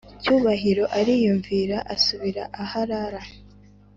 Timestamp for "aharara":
2.63-3.21